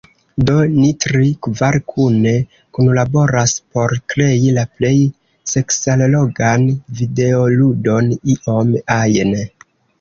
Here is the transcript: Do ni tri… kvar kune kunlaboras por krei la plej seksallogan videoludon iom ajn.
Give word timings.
Do 0.49 0.53
ni 0.75 0.87
tri… 1.03 1.27
kvar 1.47 1.75
kune 1.91 2.31
kunlaboras 2.77 3.53
por 3.77 3.95
krei 4.15 4.49
la 4.57 4.65
plej 4.79 4.93
seksallogan 5.53 6.69
videoludon 7.03 8.13
iom 8.37 8.77
ajn. 9.01 9.41